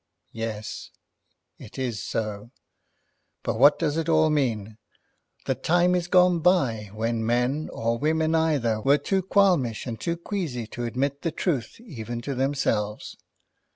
[0.31, 0.89] "Yes,
[1.59, 2.49] it is so.
[3.43, 4.79] But what does it all mean?
[5.45, 10.17] The time is gone by when men, or women either, were too qualmish and too
[10.17, 13.15] queasy to admit the truth even to themselves.